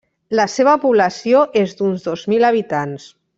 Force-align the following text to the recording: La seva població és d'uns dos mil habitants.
La 0.37 0.45
seva 0.53 0.73
població 0.85 1.43
és 1.61 1.75
d'uns 1.83 2.09
dos 2.09 2.25
mil 2.33 2.49
habitants. 2.51 3.07